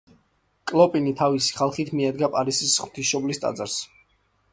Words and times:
კლოპინი 0.69 1.11
თავისი 1.19 1.53
ხალხით 1.57 1.91
მიადგა 1.99 2.29
პარიზის 2.37 2.73
ღვთისმშობლის 2.87 3.41
ტაძარს. 3.45 3.77